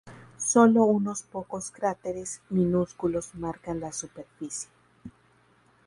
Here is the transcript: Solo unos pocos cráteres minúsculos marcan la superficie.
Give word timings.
Solo 0.39 0.85
unos 0.85 1.21
pocos 1.21 1.69
cráteres 1.69 2.41
minúsculos 2.49 3.35
marcan 3.35 3.79
la 3.79 3.93
superficie. 3.93 4.67